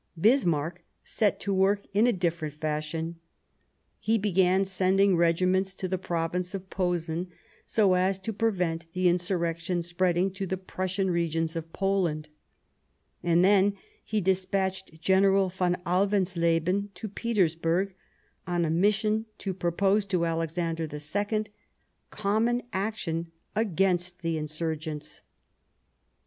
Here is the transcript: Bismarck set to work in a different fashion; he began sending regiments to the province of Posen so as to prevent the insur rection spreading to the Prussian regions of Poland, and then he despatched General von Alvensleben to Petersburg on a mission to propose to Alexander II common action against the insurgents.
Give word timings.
Bismarck 0.19 0.81
set 1.03 1.39
to 1.41 1.53
work 1.53 1.83
in 1.93 2.07
a 2.07 2.11
different 2.11 2.55
fashion; 2.55 3.19
he 3.99 4.17
began 4.17 4.65
sending 4.65 5.15
regiments 5.15 5.75
to 5.75 5.87
the 5.87 5.99
province 5.99 6.55
of 6.55 6.71
Posen 6.71 7.27
so 7.67 7.93
as 7.93 8.17
to 8.21 8.33
prevent 8.33 8.91
the 8.93 9.05
insur 9.05 9.37
rection 9.37 9.83
spreading 9.83 10.31
to 10.33 10.47
the 10.47 10.57
Prussian 10.57 11.11
regions 11.11 11.55
of 11.55 11.71
Poland, 11.71 12.29
and 13.21 13.45
then 13.45 13.73
he 14.03 14.19
despatched 14.19 14.99
General 14.99 15.49
von 15.49 15.75
Alvensleben 15.85 16.91
to 16.95 17.07
Petersburg 17.07 17.93
on 18.47 18.65
a 18.65 18.71
mission 18.71 19.27
to 19.37 19.53
propose 19.53 20.03
to 20.07 20.25
Alexander 20.25 20.87
II 20.91 21.45
common 22.09 22.63
action 22.73 23.31
against 23.55 24.23
the 24.23 24.39
insurgents. 24.39 25.21